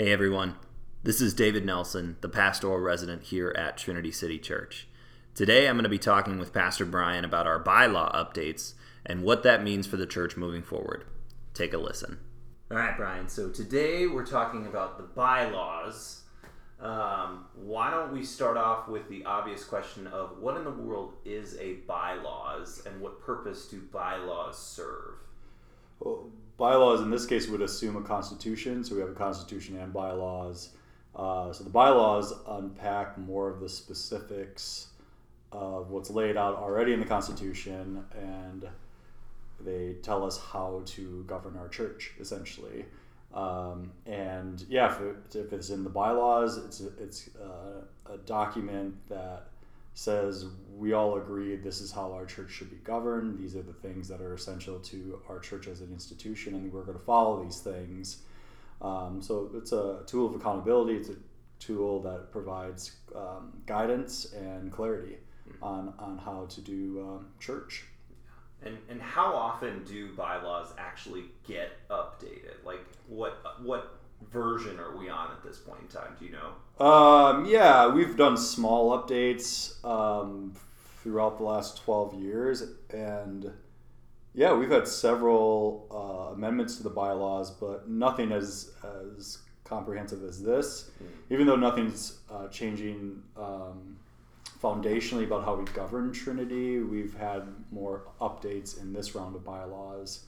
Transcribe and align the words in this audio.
Hey 0.00 0.12
everyone, 0.12 0.54
this 1.02 1.20
is 1.20 1.34
David 1.34 1.66
Nelson, 1.66 2.16
the 2.22 2.28
pastoral 2.30 2.78
resident 2.78 3.24
here 3.24 3.54
at 3.54 3.76
Trinity 3.76 4.10
City 4.10 4.38
Church. 4.38 4.88
Today 5.34 5.68
I'm 5.68 5.74
going 5.74 5.82
to 5.82 5.90
be 5.90 5.98
talking 5.98 6.38
with 6.38 6.54
Pastor 6.54 6.86
Brian 6.86 7.22
about 7.22 7.46
our 7.46 7.62
bylaw 7.62 8.10
updates 8.14 8.72
and 9.04 9.22
what 9.22 9.42
that 9.42 9.62
means 9.62 9.86
for 9.86 9.98
the 9.98 10.06
church 10.06 10.38
moving 10.38 10.62
forward. 10.62 11.04
Take 11.52 11.74
a 11.74 11.76
listen. 11.76 12.18
All 12.70 12.78
right, 12.78 12.96
Brian, 12.96 13.28
so 13.28 13.50
today 13.50 14.06
we're 14.06 14.24
talking 14.24 14.64
about 14.64 14.96
the 14.96 15.02
bylaws. 15.02 16.22
Um, 16.80 17.44
why 17.54 17.90
don't 17.90 18.10
we 18.10 18.24
start 18.24 18.56
off 18.56 18.88
with 18.88 19.06
the 19.10 19.26
obvious 19.26 19.64
question 19.64 20.06
of 20.06 20.38
what 20.38 20.56
in 20.56 20.64
the 20.64 20.70
world 20.70 21.12
is 21.26 21.58
a 21.58 21.74
bylaws 21.86 22.84
and 22.86 23.02
what 23.02 23.20
purpose 23.20 23.66
do 23.66 23.82
bylaws 23.92 24.58
serve? 24.58 25.16
Well, 25.98 26.30
bylaws 26.60 27.00
in 27.00 27.10
this 27.10 27.26
case 27.26 27.48
would 27.48 27.62
assume 27.62 27.96
a 27.96 28.02
constitution, 28.02 28.84
so 28.84 28.94
we 28.94 29.00
have 29.00 29.10
a 29.10 29.14
constitution 29.14 29.76
and 29.78 29.92
bylaws. 29.92 30.68
Uh, 31.16 31.52
so 31.52 31.64
the 31.64 31.70
bylaws 31.70 32.34
unpack 32.46 33.18
more 33.18 33.48
of 33.48 33.60
the 33.60 33.68
specifics 33.68 34.88
of 35.52 35.90
what's 35.90 36.10
laid 36.10 36.36
out 36.36 36.54
already 36.56 36.92
in 36.92 37.00
the 37.00 37.06
Constitution, 37.06 38.04
and 38.14 38.68
they 39.58 39.96
tell 40.02 40.24
us 40.24 40.38
how 40.38 40.82
to 40.86 41.24
govern 41.26 41.56
our 41.56 41.68
church, 41.68 42.12
essentially. 42.20 42.84
Um, 43.34 43.92
and 44.06 44.64
yeah, 44.68 44.94
if, 44.94 45.00
it, 45.00 45.16
if, 45.34 45.52
it's 45.52 45.70
in 45.70 45.82
the 45.82 45.90
bylaws, 45.90 46.58
it's 46.58 46.80
it's 46.80 47.30
uh, 47.36 48.12
a 48.12 48.18
document 48.18 48.94
that 49.08 49.48
says 49.94 50.46
we 50.76 50.92
all 50.92 51.16
agree 51.16 51.56
this 51.56 51.80
is 51.80 51.92
how 51.92 52.12
our 52.12 52.24
church 52.24 52.50
should 52.50 52.70
be 52.70 52.76
governed. 52.76 53.38
These 53.38 53.56
are 53.56 53.62
the 53.62 53.72
things 53.72 54.08
that 54.08 54.20
are 54.20 54.34
essential 54.34 54.78
to 54.78 55.20
our 55.28 55.38
church 55.38 55.66
as 55.66 55.80
an 55.80 55.92
institution, 55.92 56.54
and 56.54 56.72
we're 56.72 56.84
going 56.84 56.98
to 56.98 57.04
follow 57.04 57.42
these 57.42 57.60
things. 57.60 58.22
Um, 58.80 59.20
so 59.20 59.50
it's 59.54 59.72
a 59.72 60.00
tool 60.06 60.26
of 60.26 60.34
accountability. 60.34 60.94
It's 60.94 61.10
a 61.10 61.16
tool 61.58 62.00
that 62.02 62.32
provides 62.32 62.96
um, 63.14 63.52
guidance 63.66 64.32
and 64.32 64.72
clarity 64.72 65.18
mm-hmm. 65.48 65.62
on, 65.62 65.94
on 65.98 66.18
how 66.18 66.46
to 66.48 66.60
do 66.60 67.00
um, 67.06 67.26
church. 67.38 67.84
And, 68.62 68.76
and 68.88 69.00
how 69.00 69.34
often 69.34 69.84
do 69.84 70.14
bylaws 70.14 70.72
actually 70.78 71.24
get 71.46 71.70
updated? 71.88 72.64
Like 72.64 72.80
what 73.06 73.62
what 73.62 74.00
version 74.30 74.78
are 74.78 74.96
we 74.96 75.08
on 75.08 75.30
at 75.30 75.42
this 75.42 75.58
point 75.58 75.80
in 75.80 75.88
time? 75.88 76.14
Do 76.18 76.26
you 76.26 76.32
know? 76.32 76.52
Um, 76.80 77.44
yeah, 77.44 77.88
we've 77.88 78.16
done 78.16 78.38
small 78.38 78.98
updates 78.98 79.84
um, 79.84 80.54
throughout 81.02 81.36
the 81.36 81.44
last 81.44 81.84
twelve 81.84 82.14
years, 82.14 82.64
and 82.88 83.52
yeah, 84.34 84.54
we've 84.54 84.70
had 84.70 84.88
several 84.88 85.86
uh, 85.90 86.32
amendments 86.34 86.76
to 86.78 86.82
the 86.82 86.88
bylaws, 86.90 87.50
but 87.50 87.88
nothing 87.88 88.32
as 88.32 88.70
as 89.16 89.38
comprehensive 89.64 90.24
as 90.24 90.42
this. 90.42 90.90
Mm. 91.02 91.06
Even 91.34 91.46
though 91.46 91.56
nothing's 91.56 92.18
uh, 92.32 92.48
changing 92.48 93.22
um, 93.36 93.98
foundationally 94.62 95.24
about 95.24 95.44
how 95.44 95.54
we 95.56 95.64
govern 95.72 96.12
Trinity, 96.12 96.80
we've 96.80 97.14
had 97.14 97.42
more 97.70 98.04
updates 98.22 98.80
in 98.80 98.92
this 98.92 99.14
round 99.14 99.36
of 99.36 99.44
bylaws 99.44 100.24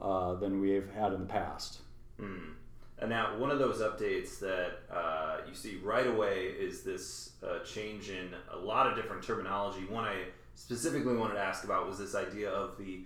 uh, 0.00 0.34
than 0.34 0.60
we've 0.60 0.90
had 0.92 1.12
in 1.12 1.20
the 1.20 1.26
past. 1.26 1.80
Mm. 2.20 2.52
And 3.00 3.08
now, 3.08 3.36
one 3.38 3.50
of 3.50 3.58
those 3.58 3.80
updates 3.80 4.38
that 4.40 4.80
uh, 4.92 5.38
you 5.48 5.54
see 5.54 5.78
right 5.82 6.06
away 6.06 6.48
is 6.58 6.82
this 6.82 7.32
uh, 7.42 7.60
change 7.64 8.10
in 8.10 8.28
a 8.52 8.58
lot 8.58 8.86
of 8.86 8.94
different 8.94 9.22
terminology. 9.22 9.86
One 9.86 10.04
I 10.04 10.24
specifically 10.54 11.16
wanted 11.16 11.34
to 11.34 11.40
ask 11.40 11.64
about 11.64 11.88
was 11.88 11.98
this 11.98 12.14
idea 12.14 12.50
of 12.50 12.76
the 12.76 13.00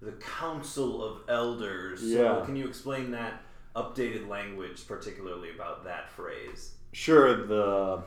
the 0.00 0.12
Council 0.12 1.04
of 1.04 1.22
Elders. 1.28 2.02
Yeah. 2.02 2.38
So, 2.38 2.44
can 2.44 2.54
you 2.54 2.66
explain 2.66 3.10
that 3.10 3.42
updated 3.74 4.28
language, 4.28 4.86
particularly 4.86 5.50
about 5.50 5.84
that 5.84 6.10
phrase? 6.10 6.74
Sure. 6.92 7.46
The 7.46 8.02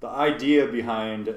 the 0.00 0.08
idea 0.08 0.66
behind 0.66 1.32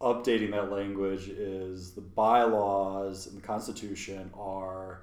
updating 0.00 0.50
that 0.50 0.72
language 0.72 1.28
is 1.28 1.92
the 1.92 2.00
bylaws 2.00 3.28
and 3.28 3.36
the 3.36 3.46
Constitution 3.46 4.30
are 4.36 5.02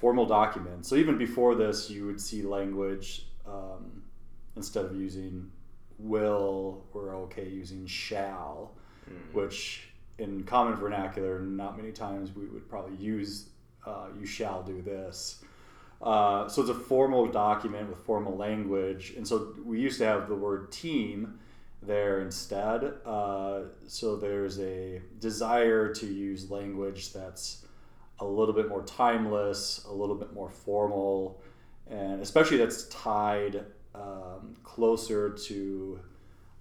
formal 0.00 0.24
document. 0.24 0.86
So 0.86 0.96
even 0.96 1.18
before 1.18 1.54
this, 1.54 1.90
you 1.90 2.06
would 2.06 2.20
see 2.20 2.42
language 2.42 3.26
um, 3.46 4.02
instead 4.56 4.86
of 4.86 4.96
using 4.96 5.50
will, 5.98 6.84
we're 6.92 7.14
okay 7.24 7.48
using 7.48 7.86
shall, 7.86 8.72
mm. 9.08 9.34
which 9.34 9.88
in 10.18 10.44
common 10.44 10.74
vernacular, 10.74 11.40
not 11.40 11.76
many 11.76 11.92
times 11.92 12.34
we 12.34 12.46
would 12.46 12.68
probably 12.68 12.96
use 12.96 13.50
uh, 13.86 14.06
you 14.18 14.26
shall 14.26 14.62
do 14.62 14.82
this. 14.82 15.42
Uh, 16.02 16.48
so 16.48 16.62
it's 16.62 16.70
a 16.70 16.74
formal 16.74 17.26
document 17.26 17.88
with 17.88 17.98
formal 17.98 18.36
language. 18.36 19.14
And 19.16 19.26
so 19.26 19.54
we 19.64 19.80
used 19.80 19.98
to 19.98 20.06
have 20.06 20.28
the 20.28 20.34
word 20.34 20.72
team 20.72 21.38
there 21.82 22.20
instead. 22.20 22.94
Uh, 23.04 23.62
so 23.86 24.16
there's 24.16 24.58
a 24.60 25.00
desire 25.18 25.92
to 25.94 26.06
use 26.06 26.50
language 26.50 27.12
that's 27.12 27.64
a 28.20 28.24
little 28.24 28.54
bit 28.54 28.68
more 28.68 28.82
timeless, 28.82 29.84
a 29.88 29.92
little 29.92 30.14
bit 30.14 30.32
more 30.32 30.50
formal, 30.50 31.40
and 31.88 32.20
especially 32.20 32.56
that's 32.56 32.84
tied 32.88 33.64
um, 33.94 34.56
closer 34.62 35.30
to 35.30 36.00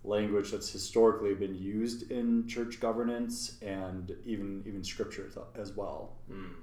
language 0.03 0.52
that's 0.52 0.72
historically 0.72 1.34
been 1.36 1.56
used 1.56 2.09
in 2.09 2.47
church 2.47 2.80
governance 2.80 3.58
and 3.62 4.16
even 4.25 4.64
even 4.66 4.84
scripture 4.84 5.30
as 5.56 5.74
well. 5.74 6.14
Mm. 6.31 6.53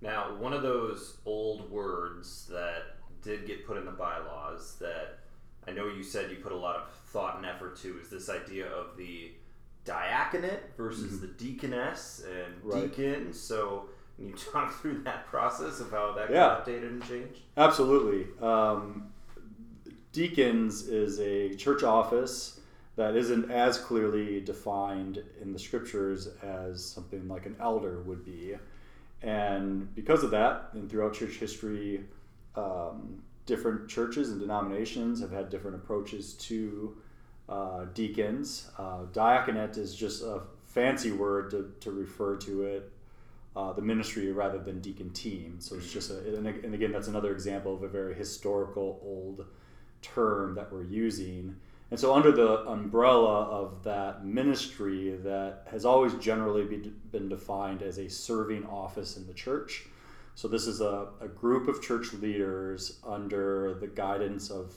Now, 0.00 0.34
one 0.36 0.52
of 0.52 0.62
those 0.62 1.18
old 1.24 1.70
words 1.70 2.46
that 2.50 2.96
did 3.22 3.46
get 3.46 3.66
put 3.66 3.76
in 3.76 3.84
the 3.84 3.92
bylaws 3.92 4.76
that 4.80 5.20
I 5.66 5.70
know 5.70 5.86
you 5.86 6.02
said 6.02 6.30
you 6.30 6.38
put 6.38 6.50
a 6.50 6.56
lot 6.56 6.76
of 6.76 6.90
thought 7.06 7.36
and 7.36 7.46
effort 7.46 7.76
to 7.82 7.98
is 8.00 8.10
this 8.10 8.28
idea 8.28 8.66
of 8.66 8.96
the 8.96 9.30
diaconate 9.84 10.76
versus 10.76 11.14
mm-hmm. 11.14 11.26
the 11.26 11.32
deaconess 11.32 12.24
and 12.28 12.54
right. 12.64 12.90
deacon. 12.90 13.32
So 13.32 13.86
can 14.16 14.28
you 14.28 14.34
talk 14.52 14.72
through 14.80 15.02
that 15.02 15.26
process 15.26 15.80
of 15.80 15.90
how 15.90 16.12
that 16.12 16.30
yeah. 16.30 16.36
got 16.36 16.66
updated 16.66 16.88
and 16.88 17.08
changed? 17.08 17.40
Absolutely. 17.56 18.26
Um, 18.40 19.12
deacons 20.12 20.88
is 20.88 21.20
a 21.20 21.54
church 21.54 21.82
office 21.82 22.60
that 22.96 23.16
isn't 23.16 23.50
as 23.50 23.78
clearly 23.78 24.40
defined 24.40 25.22
in 25.40 25.52
the 25.52 25.58
scriptures 25.58 26.28
as 26.42 26.84
something 26.84 27.26
like 27.26 27.46
an 27.46 27.56
elder 27.58 28.02
would 28.02 28.24
be. 28.24 28.54
And 29.22 29.94
because 29.94 30.22
of 30.22 30.30
that, 30.32 30.70
and 30.74 30.90
throughout 30.90 31.14
church 31.14 31.36
history, 31.36 32.04
um, 32.54 33.22
different 33.46 33.88
churches 33.88 34.30
and 34.30 34.40
denominations 34.40 35.20
have 35.20 35.30
had 35.30 35.48
different 35.48 35.76
approaches 35.76 36.34
to 36.34 36.96
uh, 37.48 37.84
deacons. 37.94 38.70
Uh, 38.78 39.04
diaconate 39.12 39.78
is 39.78 39.94
just 39.94 40.22
a 40.22 40.42
fancy 40.66 41.12
word 41.12 41.50
to, 41.50 41.72
to 41.80 41.90
refer 41.90 42.36
to 42.36 42.62
it 42.62 42.92
uh, 43.54 43.72
the 43.72 43.82
ministry 43.82 44.32
rather 44.32 44.58
than 44.58 44.80
deacon 44.80 45.10
team. 45.10 45.56
So 45.58 45.76
it's 45.76 45.92
just 45.92 46.10
a, 46.10 46.36
and, 46.36 46.74
again, 46.74 46.92
that's 46.92 47.08
another 47.08 47.32
example 47.32 47.74
of 47.74 47.82
a 47.82 47.88
very 47.88 48.14
historical 48.14 49.00
old 49.02 49.46
term 50.00 50.54
that 50.54 50.72
we're 50.72 50.84
using. 50.84 51.56
And 51.90 52.00
so, 52.00 52.14
under 52.14 52.32
the 52.32 52.66
umbrella 52.66 53.42
of 53.44 53.84
that 53.84 54.24
ministry 54.24 55.14
that 55.24 55.66
has 55.70 55.84
always 55.84 56.14
generally 56.14 56.64
be, 56.64 56.90
been 57.10 57.28
defined 57.28 57.82
as 57.82 57.98
a 57.98 58.08
serving 58.08 58.64
office 58.64 59.18
in 59.18 59.26
the 59.26 59.34
church. 59.34 59.84
So, 60.34 60.48
this 60.48 60.66
is 60.66 60.80
a, 60.80 61.08
a 61.20 61.28
group 61.28 61.68
of 61.68 61.82
church 61.82 62.14
leaders 62.14 62.98
under 63.06 63.74
the 63.74 63.88
guidance 63.88 64.50
of 64.50 64.72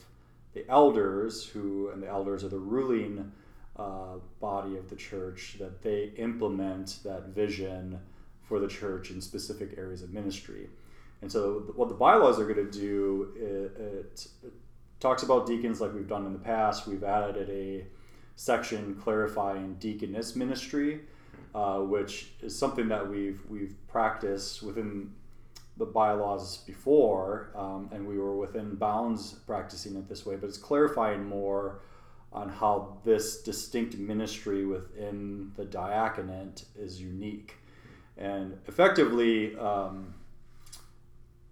the 0.54 0.70
elders, 0.70 1.46
who, 1.46 1.90
and 1.90 2.04
the 2.04 2.08
elders 2.10 2.44
are 2.44 2.50
the 2.50 2.60
ruling 2.60 3.32
uh, 3.78 4.18
body 4.42 4.76
of 4.76 4.90
the 4.90 4.96
church, 4.98 5.56
that 5.60 5.82
they 5.82 6.12
implement 6.18 7.00
that 7.06 7.30
vision 7.30 7.98
for 8.48 8.60
the 8.60 8.68
church 8.68 9.12
in 9.12 9.22
specific 9.22 9.76
areas 9.78 10.02
of 10.02 10.14
ministry. 10.14 10.70
And 11.22 11.32
so, 11.32 11.72
what 11.76 11.90
the 11.90 11.96
bylaws 11.96 12.40
are 12.40 12.44
going 12.44 12.70
to 12.70 12.72
do, 12.72 13.34
it, 13.36 13.82
it, 13.82 14.28
it, 14.44 14.54
talks 15.00 15.24
about 15.24 15.46
deacons 15.46 15.82
like 15.82 15.94
we've 15.94 16.08
done 16.08 16.26
in 16.26 16.34
the 16.34 16.40
past. 16.40 16.88
We've 16.88 17.04
added 17.04 17.50
a 17.50 17.86
section 18.36 18.96
clarifying 18.96 19.76
deaconess 19.76 20.36
ministry, 20.36 21.02
uh, 21.54 21.80
which 21.80 22.32
is 22.42 22.58
something 22.58 22.88
that 22.90 23.08
we've 23.10 23.42
we've 23.50 23.76
practiced 23.88 24.64
within 24.64 25.12
the 25.78 25.86
bylaws 25.86 26.58
before, 26.58 27.50
um, 27.56 27.90
and 27.92 28.08
we 28.08 28.18
were 28.18 28.36
within 28.36 28.76
bounds 28.76 29.34
practicing 29.46 29.96
it 29.96 30.08
this 30.08 30.26
way. 30.26 30.36
But 30.36 30.48
it's 30.48 30.58
clarifying 30.58 31.26
more 31.26 31.82
on 32.32 32.50
how 32.50 32.98
this 33.04 33.42
distinct 33.42 33.98
ministry 33.98 34.66
within 34.66 35.52
the 35.56 35.66
diaconate 35.66 36.66
is 36.78 37.02
unique. 37.02 37.56
And 38.18 38.58
effectively, 38.68 39.58
um, 39.58 40.14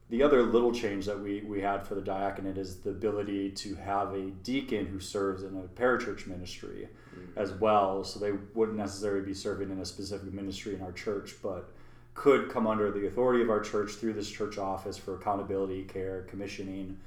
the 0.10 0.24
other 0.24 0.44
little 0.44 0.72
change 0.72 1.06
that 1.06 1.20
we, 1.20 1.42
we 1.42 1.62
had 1.62 1.88
for 1.88 1.96
the 1.96 2.02
diaconate 2.02 2.58
is 2.58 2.78
the 2.78 2.92
ability 2.92 3.50
to 3.52 3.76
have 3.76 4.14
a 4.14 4.30
deacon 4.44 4.86
who 4.86 5.00
serves 5.00 5.44
in 5.44 5.58
a 5.58 5.80
parachurch 5.80 6.28
ministry 6.28 6.88
mm-hmm. 7.16 7.40
as 7.40 7.52
well. 7.54 8.04
So 8.04 8.20
they 8.20 8.34
wouldn't 8.54 8.78
necessarily 8.78 9.26
be 9.26 9.34
serving 9.34 9.72
in 9.72 9.80
a 9.80 9.86
specific 9.86 10.32
ministry 10.32 10.76
in 10.76 10.82
our 10.82 10.92
church, 10.92 11.36
but 11.42 11.72
could 12.14 12.50
come 12.50 12.68
under 12.68 12.92
the 12.92 13.08
authority 13.08 13.42
of 13.42 13.50
our 13.50 13.60
church 13.60 13.94
through 13.94 14.14
this 14.14 14.30
church 14.30 14.58
office 14.58 14.98
for 14.98 15.16
accountability, 15.16 15.84
care, 15.84 16.22
commissioning, 16.30 16.98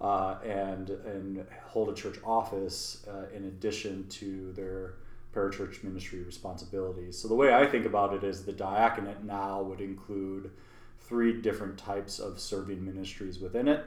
uh, 0.00 0.36
and 0.44 0.90
and 0.90 1.46
hold 1.66 1.88
a 1.88 1.94
church 1.94 2.18
office 2.24 3.06
uh, 3.08 3.34
in 3.34 3.44
addition 3.44 4.06
to 4.08 4.52
their 4.52 4.94
parachurch 5.34 5.82
ministry 5.84 6.22
responsibilities. 6.22 7.16
So 7.16 7.28
the 7.28 7.34
way 7.34 7.54
I 7.54 7.66
think 7.66 7.86
about 7.86 8.14
it 8.14 8.24
is 8.24 8.44
the 8.44 8.52
diaconate 8.52 9.24
now 9.24 9.62
would 9.62 9.80
include 9.80 10.50
three 10.98 11.40
different 11.40 11.78
types 11.78 12.18
of 12.18 12.40
serving 12.40 12.84
ministries 12.84 13.38
within 13.38 13.68
it. 13.68 13.84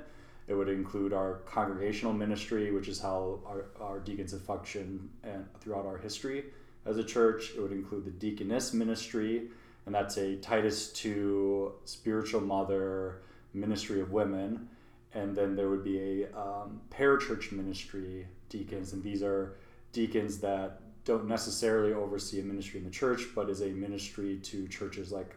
It 0.48 0.56
would 0.56 0.69
include 0.69 1.13
our 1.13 1.36
congregational 1.45 2.13
ministry, 2.13 2.72
which 2.72 2.88
is 2.88 3.00
how 3.00 3.40
our, 3.45 3.66
our 3.80 4.00
deacons 4.00 4.31
have 4.31 4.42
functioned 4.42 5.10
and 5.24 5.45
throughout 5.62 5.86
our 5.86 5.98
history 5.98 6.45
as 6.86 6.98
a 6.98 7.04
church. 7.04 7.51
It 7.56 7.62
would 7.62 7.72
include 7.72 8.06
the 8.06 8.12
deaconess 8.12 8.74
ministry, 8.74 9.44
and 9.86 9.96
that's 9.96 10.18
a 10.18 10.36
Titus 10.38 10.92
2 10.94 11.74
spiritual 11.86 12.42
mother 12.42 13.22
ministry 13.54 14.01
of 14.01 14.12
women. 14.12 14.68
And 15.13 15.36
then 15.36 15.56
there 15.56 15.69
would 15.69 15.84
be 15.84 16.25
a 16.25 16.38
um, 16.38 16.81
parachurch 16.89 17.51
ministry 17.51 18.28
deacons, 18.50 18.94
and 18.94 19.04
these 19.04 19.24
are 19.24 19.56
deacons 19.94 20.39
that 20.39 20.81
don't 21.06 21.28
necessarily 21.28 21.94
oversee 21.94 22.40
a 22.40 22.44
ministry 22.44 22.80
in 22.80 22.86
the 22.86 22.92
church, 22.92 23.24
but 23.36 23.50
is 23.50 23.62
a 23.62 23.68
ministry 23.68 24.40
to 24.44 24.68
churches 24.68 25.12
like 25.12 25.36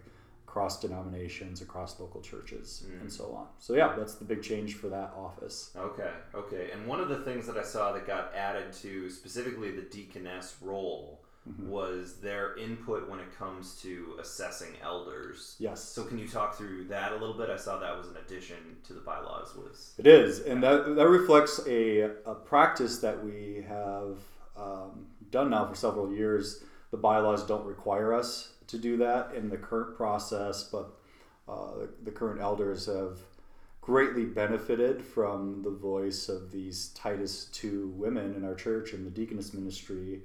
across 0.57 0.81
denominations, 0.81 1.61
across 1.61 2.01
local 2.01 2.23
churches, 2.23 2.87
mm. 2.89 3.01
and 3.03 3.13
so 3.13 3.35
on. 3.37 3.47
So 3.59 3.75
yeah, 3.75 3.95
that's 3.95 4.15
the 4.15 4.25
big 4.25 4.43
change 4.43 4.75
for 4.75 4.89
that 4.89 5.13
office. 5.15 5.71
Okay, 5.77 6.11
okay. 6.35 6.71
And 6.73 6.87
one 6.87 6.99
of 6.99 7.11
the 7.11 7.19
things 7.19 7.47
that 7.47 7.59
I 7.59 7.63
saw 7.63 7.93
that 7.93 8.07
got 8.07 8.35
added 8.35 8.73
to 8.75 9.11
specifically 9.11 9.71
the 9.71 9.83
deaconess 9.83 10.57
role 10.63 11.21
mm-hmm. 11.47 11.69
was 11.69 12.21
their 12.21 12.57
input 12.57 13.07
when 13.07 13.19
it 13.19 13.37
comes 13.39 13.81
to 13.83 14.17
assessing 14.19 14.71
elders. 14.83 15.57
Yes. 15.59 15.83
So 15.83 16.05
can 16.05 16.19
you 16.19 16.27
talk 16.27 16.57
through 16.57 16.85
that 16.85 17.13
a 17.13 17.17
little 17.17 17.37
bit? 17.37 17.51
I 17.51 17.59
saw 17.59 17.79
that 17.79 17.95
was 17.95 18.09
an 18.09 18.17
addition 18.17 18.79
to 18.85 18.95
the 18.95 19.01
bylaws. 19.01 19.55
Was 19.57 19.93
it 19.99 20.07
is, 20.07 20.41
and 20.41 20.63
that 20.63 20.97
that 20.97 21.09
reflects 21.09 21.61
a, 21.67 22.13
a 22.25 22.35
practice 22.35 22.99
that 23.01 23.23
we 23.23 23.65
have 23.69 24.17
um, 24.57 25.07
done 25.31 25.51
now 25.51 25.67
for 25.67 25.75
several 25.75 26.13
years. 26.13 26.63
The 26.91 26.97
bylaws 26.97 27.47
don't 27.47 27.65
require 27.65 28.15
us 28.15 28.53
to 28.69 28.79
do 28.79 28.97
that 28.99 29.35
in 29.35 29.49
the 29.49 29.57
current 29.57 29.97
process, 29.97 30.65
but 30.65 30.91
uh, 31.49 31.87
the, 32.03 32.11
current 32.11 32.41
elders 32.41 32.87
have 32.87 33.19
greatly 33.81 34.25
benefited 34.25 35.05
from 35.05 35.63
the 35.63 35.71
voice 35.71 36.29
of 36.29 36.51
these 36.51 36.89
Titus 36.89 37.45
2 37.53 37.93
women 37.97 38.35
in 38.35 38.45
our 38.45 38.55
church 38.55 38.93
and 38.93 39.07
the 39.07 39.11
deaconess 39.11 39.55
ministry 39.55 40.23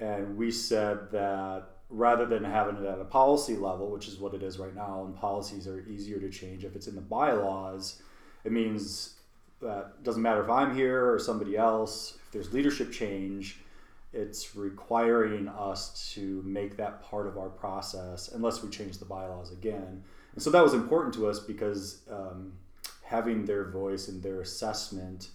and 0.00 0.36
we 0.36 0.50
said 0.50 1.10
that 1.12 1.68
rather 1.90 2.26
than 2.26 2.44
having 2.44 2.76
it 2.76 2.84
at 2.84 2.98
a 2.98 3.04
policy 3.04 3.56
level, 3.56 3.90
which 3.90 4.08
is 4.08 4.18
what 4.18 4.34
it 4.34 4.42
is 4.42 4.58
right 4.58 4.74
now, 4.74 5.04
and 5.04 5.14
policies 5.14 5.68
are 5.68 5.86
easier 5.86 6.18
to 6.18 6.30
change 6.30 6.64
if 6.64 6.74
it's 6.74 6.88
in 6.88 6.94
the 6.94 7.00
bylaws, 7.00 8.02
it 8.44 8.52
means 8.52 9.14
that 9.60 10.02
doesn't 10.02 10.22
matter 10.22 10.42
if 10.42 10.50
I'm 10.50 10.74
here 10.74 11.12
or 11.12 11.18
somebody 11.18 11.56
else, 11.56 12.18
if 12.26 12.32
there's 12.32 12.52
leadership 12.52 12.90
change, 12.90 13.60
it's 14.14 14.54
requiring 14.54 15.48
us 15.48 16.12
to 16.14 16.42
make 16.44 16.76
that 16.76 17.02
part 17.02 17.26
of 17.26 17.36
our 17.36 17.48
process 17.48 18.28
unless 18.28 18.62
we 18.62 18.70
change 18.70 18.98
the 18.98 19.04
bylaws 19.04 19.52
again. 19.52 20.04
And 20.34 20.42
so 20.42 20.50
that 20.50 20.62
was 20.62 20.74
important 20.74 21.14
to 21.14 21.26
us 21.26 21.40
because 21.40 22.02
um, 22.10 22.52
having 23.02 23.44
their 23.44 23.64
voice 23.64 24.08
and 24.08 24.22
their 24.22 24.40
assessment 24.40 25.28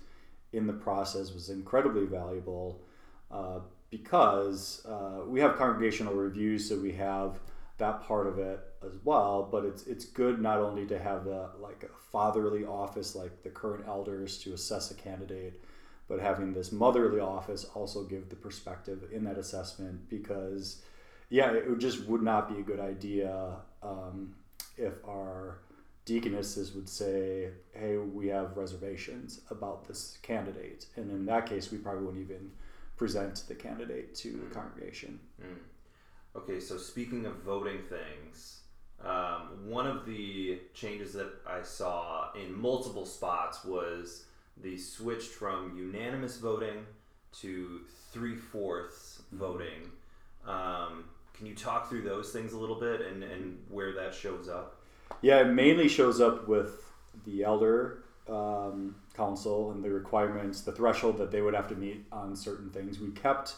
in 0.53 0.65
the 0.65 0.73
process 0.73 1.33
was 1.33 1.49
incredibly 1.49 2.05
valuable. 2.05 2.81
Uh, 3.29 3.59
because 3.91 4.85
uh, 4.87 5.21
we 5.25 5.39
have 5.39 5.55
congregational 5.57 6.13
reviews, 6.13 6.69
so 6.69 6.77
we 6.77 6.91
have 6.93 7.39
that 7.77 8.03
part 8.03 8.27
of 8.27 8.37
it 8.37 8.59
as 8.85 8.93
well. 9.03 9.47
But 9.51 9.65
it's 9.65 9.87
it's 9.87 10.05
good 10.05 10.41
not 10.41 10.59
only 10.59 10.85
to 10.87 10.99
have 10.99 11.27
a 11.27 11.49
like 11.59 11.83
a 11.83 12.11
fatherly 12.11 12.65
office 12.65 13.15
like 13.15 13.43
the 13.43 13.49
current 13.49 13.85
elders 13.87 14.37
to 14.39 14.53
assess 14.53 14.91
a 14.91 14.95
candidate, 14.95 15.63
but 16.09 16.19
having 16.19 16.53
this 16.53 16.71
motherly 16.71 17.21
office 17.21 17.65
also 17.75 18.03
give 18.03 18.29
the 18.29 18.35
perspective 18.35 19.03
in 19.11 19.23
that 19.23 19.38
assessment 19.38 20.09
because 20.09 20.81
yeah, 21.29 21.51
it 21.51 21.77
just 21.77 22.06
would 22.07 22.23
not 22.23 22.50
be 22.50 22.59
a 22.59 22.63
good 22.63 22.79
idea 22.79 23.57
um, 23.83 24.33
if 24.77 24.94
our 25.07 25.59
deaconesses 26.06 26.73
would 26.73 26.89
say, 26.89 27.50
"Hey, 27.71 27.97
we 27.97 28.27
have 28.29 28.57
reservations 28.57 29.41
about 29.51 29.88
this 29.88 30.17
candidate," 30.23 30.88
and 30.95 31.11
in 31.11 31.25
that 31.27 31.45
case, 31.45 31.71
we 31.71 31.77
probably 31.77 32.03
wouldn't 32.03 32.23
even 32.23 32.51
present 32.97 33.44
the 33.47 33.53
candidate 33.53 34.15
to 34.15 34.29
mm. 34.29 34.39
the 34.50 34.56
congregation. 34.56 35.19
Mm. 35.39 35.59
Okay, 36.35 36.59
so 36.59 36.77
speaking 36.77 37.27
of 37.27 37.35
voting 37.44 37.79
things, 37.83 38.61
um, 39.06 39.69
one 39.69 39.85
of 39.85 40.07
the 40.07 40.59
changes 40.73 41.13
that 41.13 41.31
I 41.47 41.61
saw 41.61 42.31
in 42.33 42.59
multiple 42.59 43.06
spots 43.06 43.63
was 43.63 44.25
the 44.61 44.77
switched 44.77 45.29
from 45.29 45.75
unanimous 45.77 46.38
voting 46.38 46.85
to 47.41 47.81
three 48.11 48.35
fourths 48.35 49.21
mm-hmm. 49.27 49.38
voting. 49.38 49.91
Um, 50.47 51.06
can 51.33 51.45
you 51.45 51.56
talk 51.56 51.89
through 51.89 52.01
those 52.01 52.31
things 52.31 52.53
a 52.53 52.57
little 52.57 52.79
bit 52.79 53.01
and, 53.01 53.23
and 53.23 53.59
where 53.69 53.94
that 53.94 54.13
shows 54.13 54.50
up? 54.50 54.81
Yeah, 55.21 55.41
it 55.41 55.53
mainly 55.53 55.88
shows 55.88 56.19
up 56.21 56.47
with 56.47 56.91
the 57.25 57.44
elder 57.44 58.03
um, 58.29 58.95
council 59.15 59.71
and 59.71 59.83
the 59.83 59.89
requirements, 59.89 60.61
the 60.61 60.71
threshold 60.71 61.17
that 61.17 61.31
they 61.31 61.41
would 61.41 61.53
have 61.53 61.67
to 61.69 61.75
meet 61.75 62.06
on 62.11 62.35
certain 62.35 62.69
things. 62.69 63.00
We 63.00 63.11
kept 63.11 63.56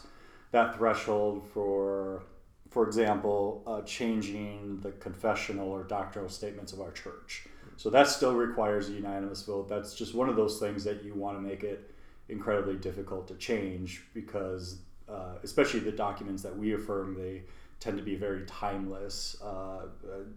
that 0.50 0.76
threshold 0.76 1.46
for, 1.52 2.22
for 2.70 2.86
example, 2.86 3.62
uh, 3.66 3.82
changing 3.82 4.80
the 4.80 4.92
confessional 4.92 5.68
or 5.68 5.84
doctrinal 5.84 6.28
statements 6.28 6.72
of 6.72 6.80
our 6.80 6.92
church. 6.92 7.46
So 7.76 7.90
that 7.90 8.08
still 8.08 8.34
requires 8.34 8.88
a 8.88 8.92
unanimous 8.92 9.42
vote. 9.42 9.68
That's 9.68 9.94
just 9.94 10.14
one 10.14 10.28
of 10.28 10.36
those 10.36 10.58
things 10.58 10.84
that 10.84 11.02
you 11.02 11.14
want 11.14 11.36
to 11.36 11.40
make 11.40 11.64
it 11.64 11.90
incredibly 12.28 12.76
difficult 12.76 13.28
to 13.28 13.34
change 13.34 14.04
because, 14.14 14.78
uh, 15.08 15.36
especially 15.42 15.80
the 15.80 15.92
documents 15.92 16.42
that 16.42 16.56
we 16.56 16.74
affirm, 16.74 17.14
they 17.14 17.42
tend 17.80 17.96
to 17.96 18.02
be 18.02 18.14
very 18.14 18.46
timeless 18.46 19.36
uh, 19.42 19.46
uh 19.46 19.86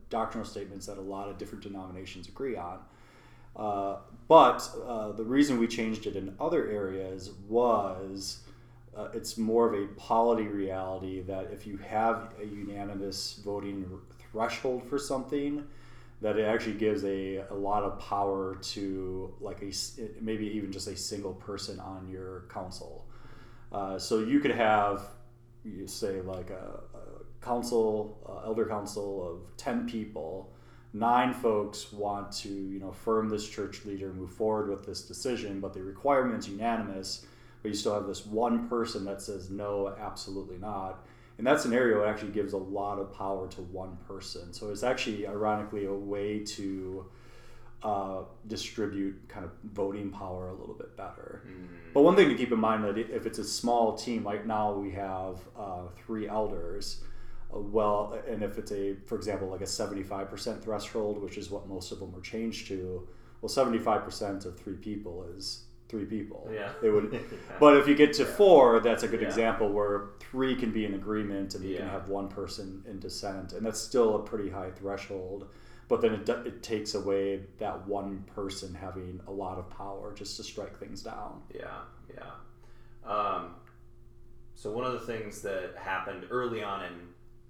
doctrinal 0.10 0.48
statements 0.48 0.88
that 0.88 0.98
a 0.98 1.02
lot 1.02 1.30
of 1.30 1.38
different 1.38 1.64
denominations 1.64 2.28
agree 2.28 2.56
on. 2.56 2.80
Uh, 3.56 3.98
but 4.28 4.68
uh, 4.86 5.12
the 5.12 5.24
reason 5.24 5.60
we 5.60 5.68
changed 5.68 6.08
it 6.08 6.16
in 6.16 6.36
other 6.40 6.68
areas 6.70 7.32
was 7.48 8.40
uh, 8.98 9.10
it's 9.14 9.38
more 9.38 9.72
of 9.72 9.80
a 9.80 9.88
polity 9.94 10.48
reality 10.48 11.22
that 11.22 11.52
if 11.52 11.68
you 11.68 11.78
have 11.78 12.34
a 12.42 12.46
unanimous 12.46 13.40
voting 13.46 13.86
threshold 14.32 14.84
for 14.84 14.98
something, 14.98 15.66
that 16.22 16.38
it 16.38 16.44
actually 16.44 16.74
gives 16.76 17.04
a, 17.04 17.44
a 17.50 17.54
lot 17.54 17.84
of 17.84 18.00
power 18.00 18.58
to 18.62 19.34
like 19.40 19.62
a 19.62 19.72
maybe 20.22 20.48
even 20.48 20.72
just 20.72 20.88
a 20.88 20.96
single 20.96 21.34
person 21.34 21.80
on 21.80 22.08
your 22.10 22.46
council. 22.50 23.06
Uh, 23.72 24.00
so 24.00 24.20
you 24.20 24.40
could 24.40 24.52
have, 24.52 25.10
you 25.64 25.88
say 25.88 26.22
like 26.22 26.50
a, 26.50 26.80
a 26.94 27.44
council, 27.46 28.42
elder 28.46 28.66
council 28.66 29.30
of 29.30 29.58
ten 29.58 29.88
people 29.88 30.50
nine 30.96 31.34
folks 31.34 31.92
want 31.92 32.32
to 32.32 32.48
you 32.48 32.80
know 32.80 32.92
firm 32.92 33.28
this 33.28 33.48
church 33.48 33.84
leader 33.84 34.14
move 34.14 34.32
forward 34.32 34.70
with 34.70 34.86
this 34.86 35.02
decision 35.02 35.60
but 35.60 35.74
the 35.74 35.84
requirement's 35.84 36.48
unanimous 36.48 37.26
but 37.62 37.68
you 37.68 37.76
still 37.76 37.94
have 37.94 38.08
this 38.08 38.26
one 38.26 38.70
person 38.70 39.04
that 39.04 39.22
says 39.22 39.50
no 39.50 39.94
absolutely 40.00 40.58
not 40.58 41.06
in 41.38 41.46
that 41.46 41.60
scenario 41.60 42.04
it 42.04 42.08
actually 42.08 42.32
gives 42.32 42.54
a 42.54 42.58
lot 42.58 43.00
of 43.00 43.14
power 43.14 43.48
to 43.48 43.62
one 43.62 43.98
person 44.08 44.54
so 44.54 44.70
it's 44.70 44.84
actually 44.84 45.28
ironically 45.28 45.86
a 45.86 45.94
way 45.94 46.40
to 46.40 47.06
uh, 47.84 48.24
distribute 48.48 49.16
kind 49.28 49.46
of 49.46 49.52
voting 49.74 50.10
power 50.10 50.50
a 50.50 50.54
little 50.54 50.74
bit 50.74 50.98
better. 50.98 51.44
Mm. 51.48 51.68
But 51.94 52.02
one 52.02 52.16
thing 52.16 52.30
to 52.30 52.36
keep 52.36 52.52
in 52.52 52.60
mind 52.60 52.84
that 52.84 52.98
if 52.98 53.28
it's 53.28 53.38
a 53.38 53.44
small 53.44 53.96
team, 53.96 54.26
right 54.26 54.44
now 54.44 54.74
we 54.74 54.90
have 54.94 55.40
uh, 55.56 55.84
three 55.96 56.28
elders 56.28 57.04
well, 57.52 58.20
and 58.28 58.44
if 58.44 58.58
it's 58.58 58.72
a, 58.72 58.96
for 59.06 59.16
example, 59.16 59.50
like 59.50 59.62
a 59.62 59.66
75% 59.66 60.62
threshold, 60.62 61.22
which 61.22 61.38
is 61.38 61.50
what 61.50 61.68
most 61.68 61.92
of 61.92 62.00
them 62.00 62.12
were 62.12 62.22
changed 62.22 62.68
to, 62.68 63.08
well, 63.42 63.50
75% 63.50 64.46
of 64.46 64.60
three 64.60 64.76
people 64.76 65.26
is 65.38 65.65
three 65.88 66.06
people. 66.06 66.50
Yeah. 66.52 66.72
They 66.82 66.90
would, 66.90 67.10
yeah. 67.14 67.20
but 67.60 67.78
if 67.78 67.88
you 67.88 67.96
get 67.96 68.14
to 68.14 68.24
yeah. 68.24 68.30
four, 68.30 68.80
that's 68.80 69.04
a 69.04 69.08
good 69.08 69.22
yeah. 69.22 69.28
example 69.28 69.72
where 69.72 70.10
three 70.20 70.56
can 70.56 70.72
be 70.72 70.86
in 70.86 70.94
agreement 70.94 71.56
and 71.56 71.64
you 71.64 71.78
can 71.78 71.88
have 71.88 72.10
one 72.10 72.28
person 72.28 72.84
in 72.88 73.00
dissent, 73.00 73.54
and 73.54 73.66
that's 73.66 73.80
still 73.80 74.16
a 74.16 74.20
pretty 74.20 74.50
high 74.50 74.72
threshold. 74.72 75.48
But 75.88 76.02
then 76.02 76.14
it, 76.14 76.28
it 76.28 76.64
takes 76.64 76.96
away 76.96 77.42
that 77.60 77.88
one 77.88 78.26
person 78.34 78.74
having 78.74 79.20
a 79.28 79.32
lot 79.32 79.60
of 79.60 79.70
power 79.70 80.14
just 80.16 80.36
to 80.38 80.44
strike 80.44 80.80
things 80.80 81.04
down. 81.04 81.44
Yeah, 81.54 81.82
yeah. 82.12 83.10
Um, 83.10 83.56
so 84.56 84.72
one 84.72 84.84
of 84.84 84.94
the 84.94 85.00
things 85.00 85.42
that 85.44 85.76
happened 85.78 86.26
early 86.32 86.64
on 86.64 86.84
and 86.86 86.96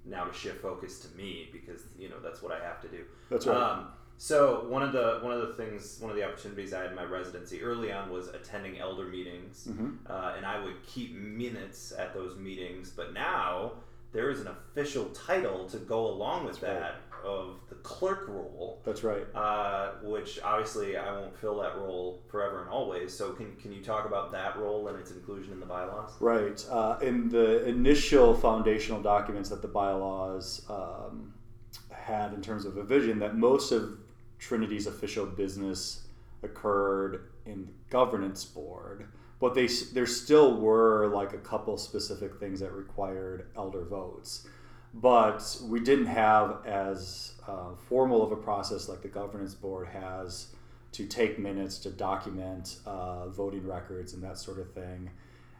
now 0.04 0.25
to 0.25 0.34
shift 0.34 0.62
focus 0.62 1.00
to 1.00 1.15
me 1.15 1.50
because 1.51 1.84
you 1.98 2.10
know 2.10 2.20
that's 2.22 2.42
what 2.42 2.51
I 2.51 2.63
have 2.63 2.82
to 2.82 2.88
do. 2.88 3.04
That's 3.30 3.48
right. 3.48 3.58
Um, 3.58 3.88
so 4.17 4.65
one 4.69 4.81
of 4.81 4.93
the 4.93 5.19
one 5.22 5.34
of 5.34 5.41
the 5.41 5.53
things 5.53 5.98
one 6.00 6.10
of 6.10 6.15
the 6.15 6.24
opportunities 6.24 6.74
I 6.74 6.81
had 6.81 6.91
in 6.91 6.95
my 6.95 7.03
residency 7.03 7.62
early 7.62 7.91
on 7.91 8.10
was 8.10 8.29
attending 8.29 8.79
elder 8.79 9.05
meetings, 9.05 9.67
mm-hmm. 9.69 9.95
uh, 10.10 10.34
and 10.38 10.45
I 10.45 10.63
would 10.63 10.86
keep 10.86 11.15
minutes 11.15 11.93
at 11.98 12.13
those 12.13 12.38
meetings. 12.38 12.91
But 12.91 13.13
now 13.13 13.74
there 14.13 14.29
is 14.29 14.39
an 14.39 14.48
official 14.48 15.05
title 15.07 15.67
to 15.67 15.77
go 15.77 16.07
along 16.07 16.45
with 16.45 16.62
that's 16.62 16.74
that. 16.74 16.81
Right. 16.81 17.25
of 17.25 17.60
the 17.69 17.75
clerk 17.75 18.27
role. 18.29 18.79
That's 18.86 19.03
right. 19.03 19.25
Uh, 19.36 19.91
which 20.03 20.39
obviously 20.41 20.95
I 20.95 21.12
won't 21.12 21.36
fill 21.38 21.60
that 21.62 21.75
role 21.77 22.22
forever 22.29 22.62
and 22.62 22.69
always. 22.69 23.13
So 23.13 23.34
can, 23.34 23.53
can 23.57 23.74
you 23.74 23.84
talk 23.84 24.05
about 24.05 24.31
that 24.31 24.57
role 24.57 24.88
and 24.88 24.98
its 24.98 25.12
inclusion 25.12 25.51
in 25.51 25.60
the 25.60 25.65
bylaws? 25.65 26.12
Right. 26.22 26.65
Uh, 26.72 26.98
in 27.01 27.27
the 27.27 27.65
initial 27.65 28.34
foundational 28.34 29.01
documents 29.01 29.50
that 29.50 29.62
the 29.62 29.67
bylaws 29.67 30.65
um, 30.69 31.34
had 32.05 32.33
in 32.33 32.41
terms 32.41 32.65
of 32.65 32.77
a 32.77 32.83
vision, 32.83 33.19
that 33.19 33.35
most 33.35 33.71
of 33.71 33.97
Trinity's 34.39 34.88
official 34.88 35.25
business 35.25 36.07
occurred 36.43 37.27
in 37.45 37.65
the 37.65 37.71
governance 37.89 38.45
board, 38.45 39.07
but 39.39 39.53
they 39.53 39.67
there 39.93 40.07
still 40.07 40.59
were 40.59 41.07
like 41.07 41.33
a 41.33 41.38
couple 41.38 41.77
specific 41.77 42.39
things 42.39 42.59
that 42.59 42.71
required 42.71 43.47
elder 43.55 43.83
votes 43.83 44.47
but 44.95 45.57
we 45.63 45.81
didn't 45.81 46.05
have 46.05 46.65
as 46.65 47.33
uh, 47.47 47.75
formal 47.89 48.24
of 48.24 48.31
a 48.31 48.38
process 48.38 48.88
like 48.88 49.01
the 49.01 49.09
governance 49.09 49.53
board 49.53 49.88
has 49.88 50.47
to 50.93 51.05
take 51.05 51.38
minutes 51.38 51.77
to 51.79 51.89
document 51.89 52.77
uh, 52.85 53.27
voting 53.27 53.67
records 53.67 54.13
and 54.13 54.24
that 54.24 54.38
sort 54.38 54.57
of 54.57 54.71
thing. 54.71 55.09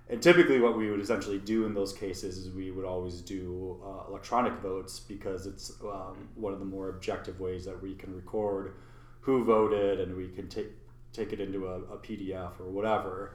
And 0.08 0.22
typically, 0.22 0.60
what 0.60 0.78
we 0.78 0.92
would 0.92 1.00
essentially 1.00 1.40
do 1.40 1.66
in 1.66 1.74
those 1.74 1.92
cases 1.92 2.38
is 2.38 2.54
we 2.54 2.70
would 2.70 2.86
always 2.86 3.22
do 3.22 3.82
uh, 3.84 4.08
electronic 4.08 4.54
votes 4.60 5.00
because 5.00 5.48
it's 5.48 5.72
um, 5.82 6.30
one 6.36 6.54
of 6.54 6.60
the 6.60 6.66
more 6.66 6.90
objective 6.90 7.40
ways 7.40 7.66
that 7.66 7.82
we 7.82 7.96
can 7.96 8.16
record 8.16 8.76
who 9.22 9.44
voted 9.44 10.00
and 10.00 10.16
we 10.16 10.28
can 10.28 10.48
take 10.48 10.68
take 11.12 11.34
it 11.34 11.40
into 11.40 11.68
a, 11.68 11.80
a 11.80 11.98
PDF 11.98 12.60
or 12.60 12.70
whatever. 12.70 13.34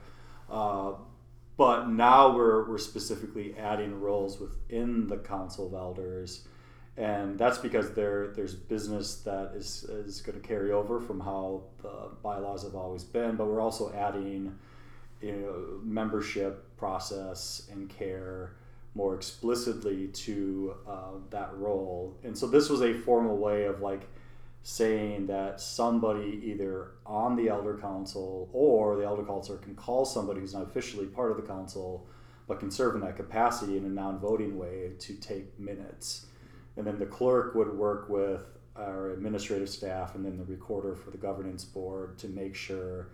Uh, 0.49 0.93
but 1.57 1.89
now 1.89 2.33
we're, 2.33 2.67
we're 2.69 2.77
specifically 2.77 3.55
adding 3.57 3.99
roles 3.99 4.39
within 4.39 5.07
the 5.07 5.17
Council 5.17 5.67
of 5.67 5.73
Elders. 5.73 6.47
And 6.97 7.37
that's 7.37 7.57
because 7.57 7.93
there 7.93 8.27
there's 8.27 8.53
business 8.53 9.15
that 9.21 9.53
is, 9.55 9.83
is 9.83 10.21
going 10.21 10.39
to 10.39 10.47
carry 10.47 10.71
over 10.71 10.99
from 10.99 11.19
how 11.19 11.63
the 11.81 12.09
bylaws 12.21 12.63
have 12.63 12.75
always 12.75 13.03
been, 13.03 13.35
but 13.35 13.47
we're 13.47 13.61
also 13.61 13.93
adding 13.93 14.57
you 15.21 15.31
know, 15.31 15.79
membership 15.83 16.77
process 16.77 17.67
and 17.71 17.89
care 17.89 18.55
more 18.93 19.15
explicitly 19.15 20.07
to 20.07 20.75
uh, 20.87 21.11
that 21.29 21.55
role. 21.55 22.17
And 22.23 22.37
so 22.37 22.47
this 22.47 22.69
was 22.69 22.81
a 22.81 22.93
formal 22.93 23.37
way 23.37 23.65
of 23.65 23.81
like 23.81 24.07
saying 24.63 25.27
that 25.27 25.59
somebody 25.59 26.41
either 26.45 26.91
on 27.05 27.35
the 27.35 27.49
elder 27.49 27.77
council 27.77 28.49
or 28.53 28.95
the 28.95 29.03
elder 29.03 29.23
council 29.23 29.57
can 29.57 29.75
call 29.75 30.05
somebody 30.05 30.39
who's 30.39 30.53
not 30.53 30.63
officially 30.63 31.07
part 31.07 31.31
of 31.31 31.37
the 31.37 31.43
council 31.43 32.05
but 32.47 32.59
can 32.59 32.69
serve 32.69 32.95
in 32.95 33.01
that 33.01 33.15
capacity 33.15 33.77
in 33.77 33.85
a 33.85 33.89
non-voting 33.89 34.57
way 34.57 34.91
to 34.99 35.13
take 35.15 35.59
minutes 35.59 36.27
and 36.77 36.85
then 36.85 36.99
the 36.99 37.05
clerk 37.07 37.55
would 37.55 37.75
work 37.75 38.07
with 38.07 38.59
our 38.75 39.09
administrative 39.09 39.67
staff 39.67 40.13
and 40.13 40.23
then 40.23 40.37
the 40.37 40.43
recorder 40.45 40.95
for 40.95 41.09
the 41.09 41.17
governance 41.17 41.65
board 41.65 42.17
to 42.19 42.27
make 42.27 42.55
sure 42.55 43.07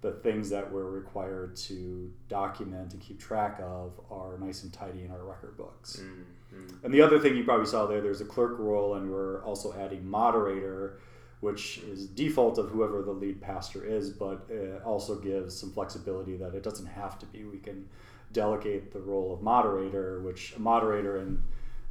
the 0.00 0.12
things 0.12 0.48
that 0.50 0.72
we're 0.72 0.88
required 0.88 1.54
to 1.54 2.10
document 2.28 2.92
and 2.92 3.02
keep 3.02 3.20
track 3.20 3.60
of 3.62 3.92
are 4.10 4.38
nice 4.38 4.62
and 4.62 4.72
tidy 4.72 5.02
in 5.02 5.10
our 5.10 5.22
record 5.24 5.56
books. 5.56 6.00
Mm. 6.00 6.24
Mm. 6.54 6.84
And 6.84 6.94
the 6.94 7.02
other 7.02 7.18
thing 7.18 7.36
you 7.36 7.44
probably 7.44 7.66
saw 7.66 7.86
there, 7.86 8.00
there's 8.00 8.20
a 8.20 8.26
clerk 8.26 8.58
role, 8.58 8.94
and 8.94 9.10
we're 9.10 9.44
also 9.44 9.74
adding 9.78 10.08
moderator, 10.08 10.98
which 11.40 11.78
is 11.78 12.06
default 12.06 12.58
of 12.58 12.70
whoever 12.70 13.02
the 13.02 13.12
lead 13.12 13.40
pastor 13.40 13.84
is, 13.84 14.10
but 14.10 14.46
it 14.48 14.82
also 14.84 15.16
gives 15.16 15.56
some 15.56 15.70
flexibility 15.70 16.36
that 16.36 16.54
it 16.54 16.62
doesn't 16.62 16.86
have 16.86 17.18
to 17.18 17.26
be. 17.26 17.44
We 17.44 17.58
can 17.58 17.86
delegate 18.32 18.92
the 18.92 19.00
role 19.00 19.34
of 19.34 19.42
moderator, 19.42 20.20
which 20.22 20.54
a 20.56 20.60
moderator 20.60 21.18
in 21.18 21.42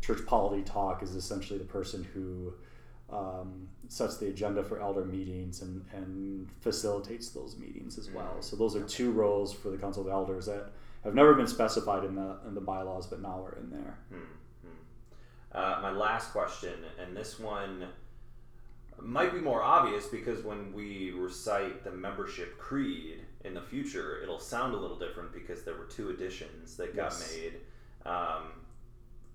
church 0.01 0.25
polity 0.25 0.63
talk 0.63 1.03
is 1.03 1.15
essentially 1.15 1.59
the 1.59 1.65
person 1.65 2.07
who 2.13 2.53
um, 3.11 3.67
sets 3.87 4.17
the 4.17 4.27
agenda 4.27 4.63
for 4.63 4.81
elder 4.81 5.03
meetings 5.03 5.61
and, 5.61 5.83
and 5.93 6.47
facilitates 6.61 7.29
those 7.29 7.57
meetings 7.57 7.97
as 7.97 8.09
well. 8.11 8.35
Mm. 8.37 8.43
So 8.43 8.55
those 8.55 8.75
are 8.75 8.83
two 8.83 9.11
roles 9.11 9.53
for 9.53 9.69
the 9.69 9.77
Council 9.77 10.03
of 10.03 10.09
Elders 10.09 10.45
that 10.45 10.71
have 11.03 11.15
never 11.15 11.33
been 11.33 11.47
specified 11.47 12.03
in 12.03 12.15
the 12.15 12.37
in 12.47 12.53
the 12.53 12.61
bylaws, 12.61 13.07
but 13.07 13.21
now 13.21 13.43
are 13.43 13.57
in 13.57 13.69
there. 13.69 13.97
Hmm. 14.09 14.19
Uh, 15.51 15.79
my 15.81 15.91
last 15.91 16.31
question, 16.31 16.73
and 17.01 17.15
this 17.15 17.39
one 17.39 17.87
might 19.01 19.33
be 19.33 19.39
more 19.39 19.63
obvious 19.63 20.07
because 20.07 20.43
when 20.43 20.73
we 20.73 21.11
recite 21.11 21.83
the 21.83 21.91
membership 21.91 22.57
creed 22.57 23.21
in 23.45 23.53
the 23.53 23.61
future, 23.61 24.21
it'll 24.21 24.39
sound 24.39 24.73
a 24.73 24.77
little 24.77 24.99
different 24.99 25.33
because 25.33 25.63
there 25.63 25.75
were 25.75 25.85
two 25.85 26.09
additions 26.09 26.75
that 26.75 26.95
got 26.95 27.11
yes. 27.11 27.35
made. 27.35 27.53
Um, 28.05 28.43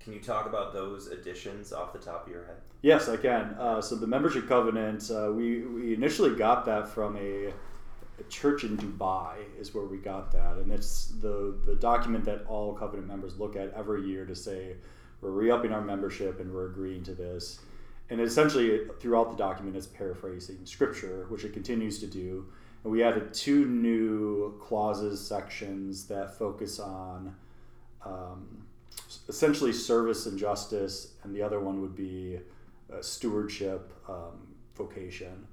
can 0.05 0.13
you 0.13 0.21
talk 0.21 0.45
about 0.45 0.75
those 0.75 1.07
additions 1.07 1.73
off 1.73 1.95
the 1.95 1.99
top 1.99 2.27
of 2.27 2.33
your 2.33 2.45
head? 2.45 2.59
Yes, 2.83 3.09
I 3.09 3.17
can. 3.17 3.57
Uh, 3.59 3.81
so 3.81 3.97
the 3.97 4.07
membership 4.07 4.47
covenant, 4.47 5.11
uh, 5.11 5.33
we, 5.33 5.63
we 5.63 5.95
initially 5.95 6.37
got 6.37 6.67
that 6.67 6.87
from 6.87 7.17
a, 7.17 7.47
a, 7.47 8.25
church 8.29 8.65
in 8.65 8.77
Dubai 8.77 9.37
is 9.59 9.75
where 9.75 9.87
we 9.87 9.97
got 9.97 10.31
that, 10.33 10.59
and 10.59 10.71
it's 10.71 11.07
the 11.23 11.57
the 11.65 11.75
document 11.77 12.27
that 12.27 12.45
all 12.47 12.75
covenant 12.75 13.09
members 13.09 13.39
look 13.39 13.57
at 13.57 13.73
every 13.73 14.07
year 14.07 14.27
to 14.27 14.35
say 14.35 14.77
we're 15.23 15.31
re-upping 15.31 15.73
our 15.73 15.81
membership 15.81 16.39
and 16.39 16.53
we're 16.53 16.67
agreeing 16.67 17.03
to 17.05 17.15
this. 17.15 17.61
And 18.11 18.21
essentially, 18.21 18.83
throughout 19.01 19.31
the 19.31 19.37
document, 19.39 19.75
it's 19.75 19.87
paraphrasing 19.87 20.67
scripture, 20.67 21.25
which 21.31 21.45
it 21.45 21.55
continues 21.55 21.99
to 22.01 22.07
do. 22.07 22.47
And 22.83 22.93
we 22.93 23.03
added 23.03 23.33
two 23.33 23.65
new 23.65 24.59
clauses, 24.61 25.27
sections 25.27 26.05
that 26.09 26.37
focus 26.39 26.79
on 26.79 27.35
um, 28.05 28.65
essentially 29.29 29.73
service 29.73 30.27
and 30.27 30.39
justice, 30.39 31.15
and 31.23 31.35
the 31.35 31.43
other 31.43 31.61
one 31.61 31.81
would 31.81 31.95
be 31.95 32.41
uh, 32.93 33.01
stewardship, 33.01 33.93
um, 34.09 34.55
vocation. 34.77 35.47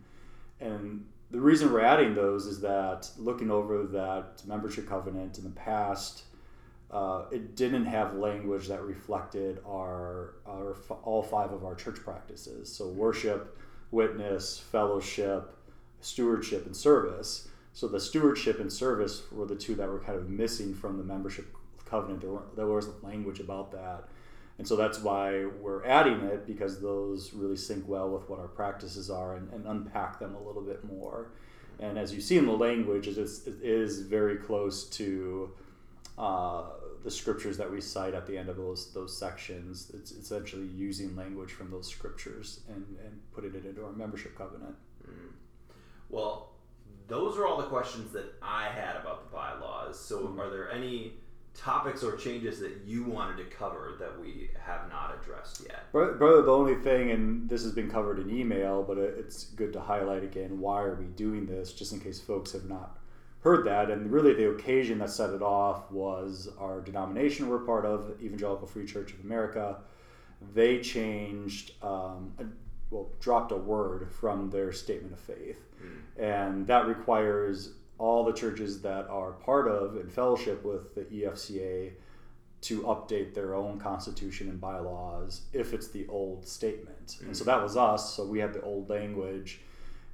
And 0.60 1.06
the 1.32 1.40
reason 1.40 1.72
we're 1.72 1.82
adding 1.82 2.14
those 2.14 2.46
is 2.46 2.60
that 2.62 3.10
looking 3.18 3.50
over 3.50 3.84
that 3.84 4.42
membership 4.46 4.88
covenant 4.88 5.38
in 5.38 5.44
the 5.46 5.52
past, 5.52 6.24
uh, 6.92 7.24
it 7.32 7.56
didn't 7.56 7.86
have 7.86 8.16
language 8.16 8.68
that 8.68 8.82
reflected 8.84 9.60
our, 9.66 10.36
our 10.46 10.76
all 11.04 11.24
five 11.24 11.52
of 11.54 11.64
our 11.64 11.74
church 11.74 12.00
practices. 12.04 12.70
So 12.70 12.90
worship, 12.90 13.58
witness, 13.92 14.58
fellowship, 14.58 15.56
stewardship, 16.02 16.66
and 16.66 16.76
service. 16.76 17.48
So 17.74 17.88
the 17.88 18.00
stewardship 18.00 18.60
and 18.60 18.72
service 18.72 19.24
were 19.32 19.46
the 19.46 19.56
two 19.56 19.76
that 19.76 19.88
were 19.88 20.00
kind 20.00 20.18
of 20.18 20.30
missing 20.30 20.74
from 20.74 20.98
the 20.98 21.04
membership 21.04 21.48
covenant. 21.92 22.22
There, 22.22 22.40
there 22.56 22.68
wasn't 22.68 23.04
language 23.04 23.40
about 23.40 23.72
that. 23.74 24.06
And 24.58 24.68
so 24.68 24.76
that's 24.76 25.00
why 25.00 25.46
we're 25.46 25.86
adding 25.86 26.22
it 26.22 26.48
because 26.48 26.82
those 26.82 27.34
really 27.34 27.56
sync 27.56 27.88
well 27.88 28.10
with 28.10 28.30
what 28.30 28.40
our 28.40 28.48
practices 28.48 29.10
are 29.10 29.36
and, 29.36 29.52
and 29.54 29.66
unpack 29.66 30.20
them 30.20 30.36
a 30.36 30.42
little 30.42 30.62
bit 30.62 30.84
more. 30.84 31.32
And 31.80 31.98
as 31.98 32.14
you 32.14 32.22
see 32.22 32.38
in 32.38 32.46
the 32.46 32.52
language, 32.52 33.08
it 33.08 33.18
is, 33.18 33.48
it 33.48 33.60
is 33.64 34.02
very 34.02 34.38
close 34.38 34.88
to 34.90 35.52
uh, 36.18 36.64
the 37.04 37.10
scriptures 37.10 37.58
that 37.58 37.72
we 37.72 37.82
cite 37.82 38.14
at 38.14 38.28
the 38.28 38.38
end 38.38 38.50
of 38.50 38.58
those 38.58 38.94
those 38.94 39.18
sections. 39.18 39.92
It's 39.94 40.12
essentially 40.12 40.68
using 40.68 41.16
language 41.16 41.52
from 41.52 41.72
those 41.72 41.88
scriptures 41.88 42.60
and, 42.70 42.86
and 43.04 43.20
putting 43.34 43.56
it 43.56 43.66
into 43.66 43.84
our 43.84 43.94
membership 43.94 44.38
covenant. 44.38 44.76
Mm-hmm. 45.04 45.28
Well, 46.10 46.52
those 47.08 47.38
are 47.38 47.48
all 47.48 47.58
the 47.58 47.68
questions 47.68 48.12
that 48.14 48.36
I 48.42 48.66
had 48.66 48.96
about 48.98 49.30
the 49.30 49.36
bylaws. 49.36 50.00
So, 50.00 50.20
mm-hmm. 50.20 50.40
are 50.40 50.50
there 50.50 50.72
any 50.72 51.14
topics 51.54 52.04
or 52.04 52.16
changes 52.16 52.60
that 52.60 52.82
you 52.86 53.04
wanted 53.04 53.38
to 53.38 53.56
cover 53.56 53.94
that 54.00 54.20
we 54.20 54.50
have 54.60 54.90
not 54.90 55.16
addressed 55.22 55.62
yet? 55.68 55.92
Brother, 55.92 56.42
the 56.42 56.52
only 56.52 56.76
thing, 56.76 57.12
and 57.12 57.50
this 57.50 57.64
has 57.64 57.72
been 57.74 57.90
covered 57.90 58.20
in 58.20 58.30
email, 58.36 58.84
but 58.84 58.98
it's 58.98 59.46
good 59.46 59.74
to 59.74 59.82
highlight 59.82 60.24
again 60.24 60.60
why 60.60 60.82
are 60.82 60.96
we 60.96 61.06
doing 61.06 61.46
this, 61.46 61.74
just 61.74 61.94
in 61.94 62.00
case 62.00 62.20
folks 62.20 62.54
have 62.54 62.66
not 62.66 62.98
heard 63.42 63.66
that. 63.66 63.90
And 63.90 64.12
really, 64.12 64.34
the 64.34 64.50
occasion 64.52 65.00
that 65.00 65.10
set 65.10 65.32
it 65.32 65.42
off 65.42 65.92
was 65.92 66.50
our 66.60 66.82
denomination 66.82 67.50
we're 67.50 67.60
part 67.60 67.86
of, 67.86 68.22
Evangelical 68.22 68.68
Free 68.68 68.86
Church 68.86 69.14
of 69.14 69.20
America. 69.22 69.78
They 70.54 70.80
changed, 70.80 71.74
um, 71.84 72.34
a, 72.40 72.46
well, 72.90 73.10
dropped 73.20 73.52
a 73.52 73.58
word 73.58 74.12
from 74.12 74.50
their 74.50 74.72
statement 74.72 75.14
of 75.14 75.20
faith. 75.20 75.60
Mm. 75.84 76.24
And 76.24 76.68
that 76.68 76.88
requires 76.88 77.74
all 78.02 78.26
the 78.26 78.34
churches 78.34 78.82
that 78.82 79.08
are 79.10 79.34
part 79.34 79.68
of 79.68 79.96
and 79.96 80.12
fellowship 80.12 80.64
with 80.66 80.96
the 80.96 81.02
EFCA 81.02 81.92
to 82.62 82.82
update 82.82 83.34
their 83.34 83.54
own 83.56 83.80
constitution 83.80 84.50
and 84.50 84.60
bylaws 84.60 85.42
if 85.54 85.74
it's 85.74 85.90
the 85.90 86.08
old 86.08 86.48
statement. 86.48 87.18
And 87.22 87.36
so 87.36 87.44
mm. 87.44 87.48
that 87.48 87.62
was 87.62 87.78
us. 87.78 88.16
So 88.16 88.26
we 88.26 88.40
had 88.40 88.54
the 88.54 88.62
old 88.62 88.90
language. 88.90 89.62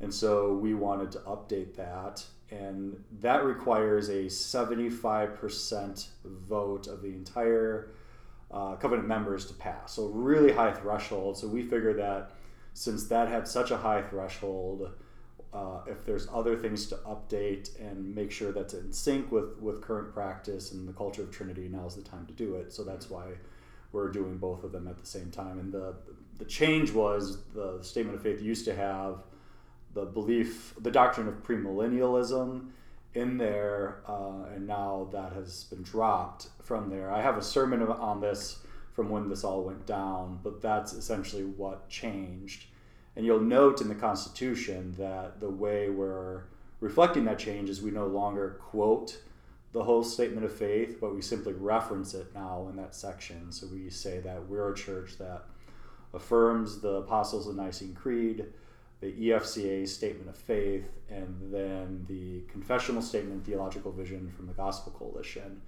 And 0.02 0.14
so 0.14 0.54
we 0.54 0.74
wanted 0.74 1.12
to 1.14 1.20
update 1.20 1.76
that 1.76 2.26
and 2.52 3.04
that 3.20 3.44
requires 3.44 4.10
a 4.10 4.26
75% 4.26 6.08
vote 6.24 6.88
of 6.88 7.02
the 7.02 7.10
entire 7.10 7.92
uh, 8.52 8.76
covenant 8.76 9.08
members 9.08 9.46
to 9.48 9.54
pass. 9.56 9.94
So, 9.94 10.08
really 10.08 10.54
high 10.54 10.72
threshold. 10.72 11.38
So, 11.38 11.48
we 11.48 11.64
figured 11.64 12.00
that 12.00 12.32
since 12.74 13.08
that 13.08 13.28
had 13.28 13.48
such 13.48 13.72
a 13.72 13.78
high 13.78 14.02
threshold, 14.02 14.92
uh, 15.54 15.80
if 15.88 16.06
there's 16.06 16.28
other 16.34 16.56
things 16.56 16.88
to 16.88 16.96
update 16.98 17.80
and 17.80 18.14
make 18.14 18.32
sure 18.32 18.52
that's 18.52 18.74
in 18.74 18.92
sync 18.92 19.32
with, 19.32 19.58
with 19.60 19.82
current 19.82 20.14
practice 20.14 20.72
and 20.72 20.88
the 20.88 20.94
culture 20.94 21.24
of 21.24 21.32
Trinity, 21.32 21.70
now's 21.70 21.96
the 21.96 22.02
time 22.02 22.26
to 22.26 22.34
do 22.34 22.56
it. 22.56 22.72
So, 22.74 22.84
that's 22.84 23.10
why 23.10 23.26
we're 23.92 24.12
doing 24.12 24.38
both 24.38 24.64
of 24.64 24.72
them 24.72 24.88
at 24.88 24.98
the 24.98 25.06
same 25.06 25.32
time. 25.32 25.60
And 25.60 25.72
the 25.72 25.96
the 26.38 26.46
change 26.46 26.92
was 26.92 27.44
the 27.54 27.80
statement 27.82 28.16
of 28.16 28.22
faith 28.22 28.42
used 28.42 28.66
to 28.66 28.76
have 28.76 29.24
the 29.94 30.06
belief, 30.06 30.76
the 30.80 30.92
doctrine 30.92 31.28
of 31.28 31.42
premillennialism 31.44 32.70
in 33.16 33.38
there, 33.38 34.02
uh, 34.08 34.44
and 34.54 34.68
now 34.68 35.10
that 35.12 35.34
has 35.34 35.64
been 35.66 35.82
dropped 35.82 36.50
from 36.62 36.90
there. 36.90 37.12
I 37.12 37.22
have 37.22 37.38
a 37.38 37.42
sermon 37.42 37.82
on 37.82 38.22
this 38.22 38.60
from 38.94 39.10
when 39.10 39.30
this 39.30 39.44
all 39.44 39.64
went 39.64 39.86
down, 39.88 40.40
but 40.44 40.62
that's 40.62 40.94
essentially 40.94 41.46
what 41.46 41.90
changed. 41.90 42.66
And 43.18 43.26
you'll 43.26 43.42
note 43.42 43.82
in 43.82 43.90
the 43.90 43.96
Constitution 43.96 44.94
that 45.00 45.40
the 45.40 45.50
way 45.50 45.90
we're 45.90 46.44
reflecting 46.80 47.26
that 47.26 47.40
change 47.40 47.68
is 47.68 47.82
we 47.82 47.90
no 47.90 48.06
longer 48.06 48.60
quote 48.62 49.18
the 49.74 49.84
whole 49.84 50.04
statement 50.04 50.46
of 50.46 50.54
faith, 50.54 51.00
but 51.02 51.16
we 51.16 51.24
simply 51.24 51.54
reference 51.54 52.14
it 52.14 52.28
now 52.36 52.68
in 52.70 52.76
that 52.76 52.94
section. 52.94 53.52
So 53.52 53.66
we 53.74 53.90
say 53.90 54.20
that 54.20 54.48
we're 54.48 54.72
a 54.72 54.76
church 54.76 55.18
that 55.18 55.46
affirms 56.14 56.80
the 56.80 56.98
Apostles' 56.98 57.48
of 57.48 57.56
Nicene 57.56 57.96
Creed, 57.96 58.46
the 59.02 59.12
EFCA 59.12 59.88
statement 59.88 60.30
of 60.30 60.38
faith, 60.38 60.92
and 61.10 61.52
then 61.52 62.06
the 62.08 62.44
confessional 62.52 63.02
statement, 63.02 63.48
theological 63.48 63.92
vision 63.92 64.30
from 64.30 64.46
the 64.46 64.54
Gospel 64.54 64.92
Coalition. 64.92 65.60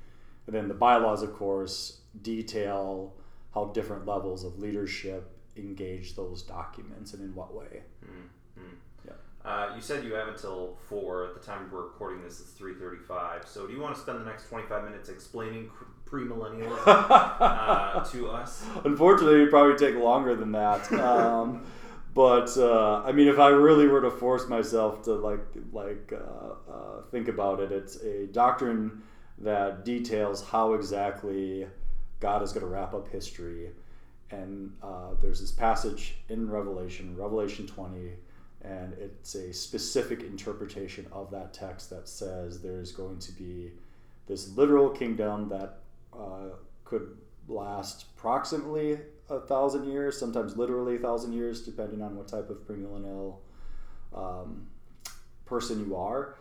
And 0.46 0.56
then 0.56 0.68
the 0.68 0.76
bylaws, 0.76 1.24
of 1.24 1.34
course, 1.34 2.02
detail 2.22 3.16
how 3.56 3.66
different 3.66 4.06
levels 4.06 4.44
of 4.44 4.60
leadership 4.60 5.32
engage 5.58 6.16
those 6.16 6.44
documents 6.44 7.14
and 7.14 7.24
in 7.24 7.36
what 7.36 7.54
way. 7.54 7.84
Mm-hmm. 8.06 8.76
Yeah. 9.06 9.14
Uh, 9.44 9.74
you 9.76 9.82
said 9.82 10.04
you 10.04 10.14
have 10.14 10.28
until 10.28 10.78
four. 10.88 11.26
At 11.26 11.34
the 11.34 11.40
time 11.40 11.70
we're 11.72 11.84
recording 11.84 12.24
this, 12.24 12.40
it's 12.40 12.52
three 12.52 12.74
thirty-five. 12.74 13.48
So, 13.48 13.68
do 13.68 13.74
you 13.74 13.82
want 13.82 13.96
to 13.96 14.02
spend 14.02 14.20
the 14.20 14.26
next 14.26 14.50
twenty-five 14.50 14.84
minutes 14.84 15.10
explaining 15.10 15.70
premillennialism 16.06 16.84
uh, 16.88 18.04
to 18.04 18.30
us? 18.30 18.66
Unfortunately, 18.84 19.36
it'd 19.36 19.50
probably 19.50 19.78
take 19.78 19.96
longer 20.02 20.36
than 20.36 20.52
that. 20.52 20.92
Um, 20.94 21.66
but 22.14 22.56
uh, 22.58 23.04
I 23.06 23.12
mean, 23.12 23.28
if 23.28 23.40
I 23.40 23.50
really 23.50 23.88
were 23.88 24.02
to 24.02 24.12
force 24.12 24.48
myself 24.48 25.04
to 25.04 25.14
like 25.14 25.46
like 25.72 26.12
uh, 26.14 26.72
uh, 26.72 27.02
think 27.12 27.28
about 27.28 27.60
it, 27.60 27.72
it's 27.72 27.98
a 27.98 28.28
doctrine 28.28 29.04
that 29.40 29.86
details 29.86 30.44
how 30.44 30.74
exactly 30.74 31.66
God 32.20 32.44
is 32.44 32.52
going 32.52 32.66
to 32.66 32.72
wrap 32.72 32.94
up 32.94 33.08
history. 33.08 33.70
And 34.32 34.74
uh, 34.84 35.16
there's 35.22 35.42
this 35.42 35.52
passage 35.52 36.16
in 36.30 36.50
Revelation, 36.50 37.16
Revelation 37.16 37.66
20, 37.66 38.12
and 38.62 38.94
it's 38.94 39.36
a 39.36 39.54
specific 39.54 40.22
interpretation 40.22 41.08
of 41.12 41.32
that 41.32 41.54
text 41.54 41.90
that 41.90 42.08
says 42.08 42.62
there's 42.62 42.92
going 42.92 43.18
to 43.20 43.32
be 43.32 43.72
this 44.28 44.56
literal 44.56 44.90
kingdom 44.90 45.50
that 45.50 45.80
uh, 46.14 46.56
could 46.86 47.18
last 47.48 48.06
approximately 48.16 49.00
a 49.30 49.40
thousand 49.40 49.90
years, 49.90 50.18
sometimes 50.18 50.58
literally 50.58 50.96
a 50.96 51.00
thousand 51.00 51.34
years, 51.34 51.62
depending 51.62 52.02
on 52.02 52.16
what 52.16 52.28
type 52.28 52.50
of 52.50 52.58
premillennial 52.68 53.38
um, 54.16 54.68
person 55.46 55.86
you 55.86 55.96
are. 55.96 56.36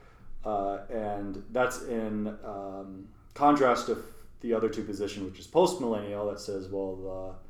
Uh, 0.45 0.81
and 0.91 1.43
that's 1.51 1.83
in 1.83 2.29
um, 2.45 3.09
contrast 3.35 3.87
to 3.87 4.03
the 4.41 4.55
other 4.55 4.69
two 4.69 4.83
position, 4.83 5.25
which 5.25 5.39
is 5.39 5.47
postmillennial, 5.47 6.31
that 6.31 6.41
says, 6.41 6.69
well, 6.69 6.97
the, 6.97 7.48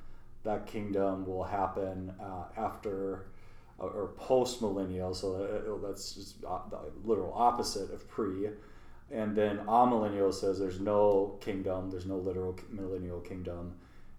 that 0.49 0.67
kingdom 0.67 1.27
will 1.27 1.45
happen 1.45 2.13
uh, 2.21 2.45
after 2.57 3.27
uh, 3.81 3.85
or 3.85 4.09
post 4.17 4.61
millennial, 4.61 5.15
so 5.15 5.39
that, 5.39 5.87
that's 5.87 6.13
just 6.13 6.41
the 6.43 6.79
literal 7.05 7.33
opposite 7.35 7.93
of 7.93 8.09
pre. 8.09 8.49
And 9.11 9.35
then 9.37 9.59
amillennial 9.67 10.35
says 10.35 10.59
there's 10.59 10.81
no 10.81 11.39
kingdom, 11.41 11.91
there's 11.91 12.07
no 12.07 12.17
literal 12.17 12.59
millennial 12.71 13.21
kingdom. 13.21 13.75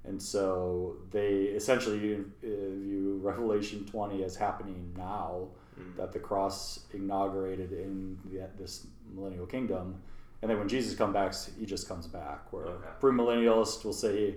And 0.05 0.21
so 0.21 0.95
they 1.12 1.33
essentially 1.59 2.00
view 2.41 3.19
Revelation 3.21 3.86
20 3.86 4.24
as 4.24 4.36
happening 4.36 4.93
now, 4.98 5.50
mm-hmm. 5.79 5.98
that 5.98 6.13
the 6.13 6.19
cross 6.19 6.86
inaugurated 6.93 7.71
in 7.74 8.17
the, 8.25 8.48
this 8.57 8.88
millennial 9.13 9.45
kingdom 9.45 10.01
and 10.41 10.50
then 10.50 10.57
when 10.57 10.69
Jesus 10.69 10.95
comes 10.95 11.13
back, 11.13 11.33
he 11.59 11.65
just 11.65 11.88
comes 11.88 12.07
back. 12.07 12.51
Where 12.53 12.65
okay. 12.65 12.88
premillennialists 13.01 13.83
will 13.83 13.93
say 13.93 14.36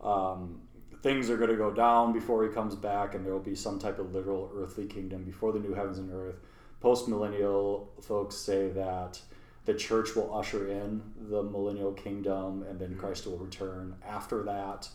um, 0.00 0.60
things 1.04 1.28
are 1.28 1.36
going 1.36 1.50
to 1.50 1.56
go 1.56 1.70
down 1.70 2.14
before 2.14 2.42
he 2.44 2.48
comes 2.48 2.74
back, 2.74 3.14
and 3.14 3.26
there 3.26 3.34
will 3.34 3.38
be 3.38 3.54
some 3.54 3.78
type 3.78 3.98
of 3.98 4.14
literal 4.14 4.50
earthly 4.56 4.86
kingdom 4.86 5.22
before 5.22 5.52
the 5.52 5.58
new 5.58 5.74
heavens 5.74 5.98
and 5.98 6.10
earth. 6.10 6.36
Post 6.80 7.08
millennial 7.08 7.92
folks 8.00 8.36
say 8.36 8.68
that 8.70 9.20
the 9.66 9.74
church 9.74 10.16
will 10.16 10.34
usher 10.34 10.66
in 10.66 11.02
the 11.28 11.42
millennial 11.42 11.92
kingdom, 11.92 12.64
and 12.66 12.80
then 12.80 12.92
mm-hmm. 12.92 13.00
Christ 13.00 13.26
will 13.26 13.36
return 13.36 13.94
after 14.02 14.42
that. 14.44 14.88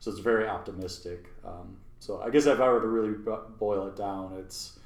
So 0.00 0.10
it's 0.10 0.18
very 0.18 0.48
optimistic. 0.48 1.28
Um, 1.44 1.76
so 2.00 2.20
I 2.20 2.30
guess 2.30 2.46
if 2.46 2.58
I 2.58 2.68
were 2.68 2.80
to 2.80 2.88
really 2.88 3.14
boil 3.60 3.86
it 3.86 3.94
down, 3.94 4.34
it's 4.40 4.80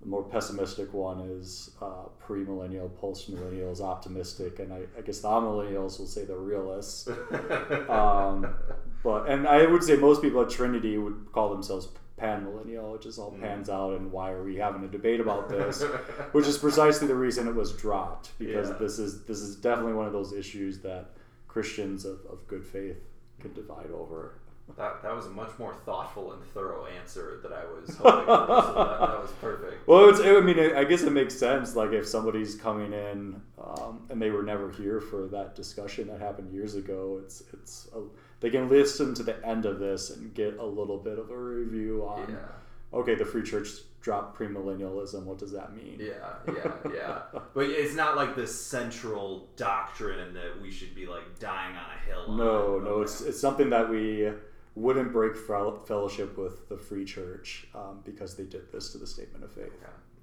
the 0.00 0.08
more 0.08 0.22
pessimistic 0.22 0.94
one 0.94 1.20
is 1.20 1.72
uh, 1.82 2.06
pre-millennial, 2.18 2.88
post-millennial 2.88 3.70
is 3.70 3.82
optimistic, 3.82 4.60
and 4.60 4.72
I, 4.72 4.84
I 4.96 5.02
guess 5.02 5.20
the 5.20 5.28
amillennials 5.28 5.98
will 5.98 6.06
say 6.06 6.24
they're 6.24 6.38
realists. 6.38 7.06
um, 7.90 8.54
but 9.02 9.28
and 9.28 9.46
I 9.46 9.66
would 9.66 9.82
say 9.82 9.96
most 9.96 10.22
people 10.22 10.42
at 10.42 10.50
Trinity 10.50 10.98
would 10.98 11.26
call 11.32 11.50
themselves 11.50 11.88
pan-millennial, 12.16 12.92
which 12.92 13.06
is 13.06 13.18
all 13.18 13.32
mm. 13.32 13.40
pans 13.40 13.68
out, 13.68 13.94
and 13.94 14.12
why 14.12 14.30
are 14.30 14.44
we 14.44 14.56
having 14.56 14.84
a 14.84 14.88
debate 14.88 15.20
about 15.20 15.48
this? 15.48 15.82
which 16.32 16.46
is 16.46 16.56
precisely 16.58 17.08
the 17.08 17.14
reason 17.14 17.48
it 17.48 17.54
was 17.54 17.72
dropped 17.72 18.30
because 18.38 18.68
yeah. 18.68 18.76
this 18.78 18.98
is 18.98 19.24
this 19.24 19.38
is 19.38 19.56
definitely 19.56 19.94
one 19.94 20.06
of 20.06 20.12
those 20.12 20.32
issues 20.32 20.78
that 20.80 21.10
Christians 21.48 22.04
of, 22.04 22.20
of 22.30 22.46
good 22.46 22.64
faith 22.64 22.98
can 23.40 23.52
divide 23.52 23.90
over. 23.90 24.34
That, 24.76 25.02
that 25.02 25.14
was 25.14 25.26
a 25.26 25.30
much 25.30 25.50
more 25.58 25.74
thoughtful 25.84 26.32
and 26.32 26.42
thorough 26.44 26.86
answer 26.86 27.40
that 27.42 27.52
I 27.52 27.64
was 27.64 27.96
hoping 27.96 28.24
for. 28.24 28.62
so 28.62 28.74
that, 28.74 29.00
that, 29.00 29.20
was 29.20 29.32
perfect. 29.40 29.86
Well, 29.86 30.08
it's, 30.08 30.20
I 30.20 30.40
mean, 30.40 30.58
I 30.58 30.84
guess 30.84 31.02
it 31.02 31.10
makes 31.10 31.36
sense. 31.36 31.76
Like 31.76 31.90
if 31.92 32.06
somebody's 32.06 32.54
coming 32.54 32.92
in 32.92 33.42
um, 33.62 34.06
and 34.08 34.22
they 34.22 34.30
were 34.30 34.42
never 34.42 34.70
here 34.70 35.00
for 35.00 35.26
that 35.28 35.54
discussion 35.54 36.06
that 36.08 36.20
happened 36.20 36.52
years 36.52 36.76
ago, 36.76 37.20
it's 37.22 37.42
it's 37.52 37.88
a, 37.94 38.02
they 38.42 38.50
can 38.50 38.68
listen 38.68 39.14
to 39.14 39.22
the 39.22 39.44
end 39.46 39.64
of 39.64 39.78
this 39.78 40.10
and 40.10 40.34
get 40.34 40.58
a 40.58 40.66
little 40.66 40.98
bit 40.98 41.18
of 41.18 41.30
a 41.30 41.36
review 41.36 42.04
on. 42.06 42.28
Yeah. 42.28 42.98
Okay, 42.98 43.14
the 43.14 43.24
free 43.24 43.44
church 43.44 43.68
dropped 44.00 44.36
premillennialism. 44.36 45.22
What 45.22 45.38
does 45.38 45.52
that 45.52 45.74
mean? 45.74 45.98
Yeah, 46.00 46.52
yeah, 46.52 46.72
yeah. 46.92 47.22
but 47.54 47.66
it's 47.66 47.94
not 47.94 48.16
like 48.16 48.34
this 48.34 48.60
central 48.60 49.48
doctrine 49.56 50.34
that 50.34 50.60
we 50.60 50.72
should 50.72 50.92
be 50.94 51.06
like 51.06 51.38
dying 51.38 51.76
on 51.76 51.84
a 51.96 52.04
hill. 52.04 52.36
No, 52.36 52.76
on. 52.76 52.84
no, 52.84 52.90
okay. 52.90 53.04
it's 53.04 53.20
it's 53.20 53.40
something 53.40 53.70
that 53.70 53.88
we 53.88 54.30
wouldn't 54.74 55.12
break 55.12 55.36
fellowship 55.36 56.36
with 56.36 56.68
the 56.68 56.76
free 56.76 57.04
church 57.04 57.68
um, 57.74 58.00
because 58.04 58.36
they 58.36 58.44
did 58.44 58.72
this 58.72 58.90
to 58.90 58.98
the 58.98 59.06
statement 59.06 59.44
of 59.44 59.52
faith. 59.52 59.72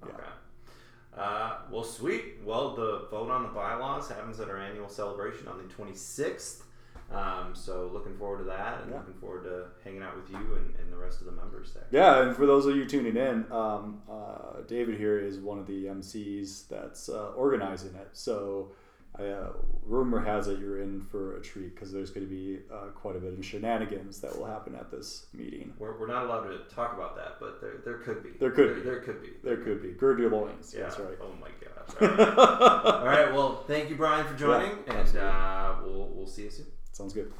Okay. 0.02 0.12
okay. 0.12 0.14
Yeah. 0.18 1.22
Uh, 1.22 1.58
well, 1.70 1.84
sweet. 1.84 2.36
Well, 2.44 2.74
the 2.74 3.06
vote 3.10 3.30
on 3.30 3.44
the 3.44 3.48
bylaws 3.48 4.08
happens 4.08 4.40
at 4.40 4.48
our 4.48 4.58
annual 4.58 4.88
celebration 4.88 5.48
on 5.48 5.58
the 5.58 5.74
26th. 5.74 6.62
Um, 7.12 7.54
so 7.54 7.90
looking 7.92 8.16
forward 8.16 8.38
to 8.38 8.44
that 8.44 8.82
and 8.82 8.90
yeah. 8.92 8.98
looking 8.98 9.14
forward 9.14 9.42
to 9.44 9.64
hanging 9.82 10.02
out 10.02 10.14
with 10.14 10.30
you 10.30 10.36
and, 10.36 10.74
and, 10.78 10.92
the 10.92 10.96
rest 10.96 11.20
of 11.20 11.26
the 11.26 11.32
members 11.32 11.72
there. 11.72 11.86
Yeah, 11.90 12.22
and 12.22 12.36
for 12.36 12.46
those 12.46 12.66
of 12.66 12.76
you 12.76 12.86
tuning 12.86 13.16
in, 13.16 13.50
um, 13.50 14.00
uh, 14.08 14.60
David 14.68 14.96
here 14.96 15.18
is 15.18 15.38
one 15.38 15.58
of 15.58 15.66
the 15.66 15.86
MCs 15.86 16.68
that's 16.68 17.08
uh, 17.08 17.30
organizing 17.30 17.96
it. 17.96 18.10
So 18.12 18.70
uh, 19.18 19.48
rumor 19.84 20.20
has 20.20 20.46
it 20.46 20.60
you're 20.60 20.80
in 20.80 21.00
for 21.00 21.36
a 21.36 21.42
treat 21.42 21.74
because 21.74 21.92
there's 21.92 22.10
going 22.10 22.26
to 22.26 22.30
be 22.30 22.60
uh, 22.72 22.86
quite 22.94 23.16
a 23.16 23.18
bit 23.18 23.32
of 23.32 23.44
shenanigans 23.44 24.20
that 24.20 24.38
will 24.38 24.46
happen 24.46 24.74
at 24.76 24.90
this 24.90 25.26
meeting. 25.34 25.72
We're, 25.78 25.98
we're 25.98 26.06
not 26.06 26.26
allowed 26.26 26.44
to 26.44 26.58
talk 26.74 26.94
about 26.94 27.16
that, 27.16 27.38
but 27.40 27.60
there, 27.60 27.80
there 27.84 27.98
could 27.98 28.22
be. 28.22 28.30
There 28.38 28.52
could 28.52 28.68
there, 28.68 28.74
be. 28.76 28.82
There 28.82 29.00
could 29.00 29.22
be. 29.22 29.30
There 29.42 29.56
could 29.56 29.82
be. 29.82 29.90
Gird 29.90 30.20
your 30.20 30.30
loins. 30.30 30.72
Yeah. 30.76 30.84
That's 30.84 30.98
right. 31.00 31.18
Oh 31.20 31.32
my 31.40 31.48
gosh. 31.60 32.18
All 32.18 32.26
right. 32.26 32.94
All 32.94 33.04
right. 33.04 33.34
Well, 33.34 33.64
thank 33.66 33.90
you, 33.90 33.96
Brian, 33.96 34.26
for 34.26 34.34
joining, 34.34 34.78
yeah, 34.86 35.00
and 35.00 35.16
uh, 35.16 35.74
we'll 35.84 36.08
we'll 36.14 36.26
see 36.28 36.44
you 36.44 36.50
soon. 36.50 36.66
Sounds 37.00 37.14
good. 37.14 37.32